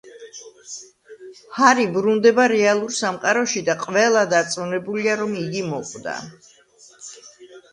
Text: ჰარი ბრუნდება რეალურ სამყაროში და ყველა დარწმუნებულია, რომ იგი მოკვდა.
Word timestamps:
ჰარი 1.57 1.83
ბრუნდება 1.97 2.47
რეალურ 2.53 2.95
სამყაროში 3.01 3.63
და 3.67 3.75
ყველა 3.83 4.25
დარწმუნებულია, 4.33 5.19
რომ 5.21 5.37
იგი 5.45 5.63
მოკვდა. 5.75 6.17